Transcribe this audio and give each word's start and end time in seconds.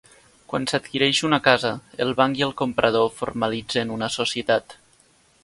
Quan 0.51 0.63
s'adquireix 0.69 1.19
una 1.27 1.39
casa 1.47 1.71
el 2.07 2.15
banc 2.21 2.41
i 2.41 2.47
el 2.47 2.55
comprador 2.63 3.13
formalitzen 3.21 3.95
una 3.99 4.11
societat. 4.19 4.77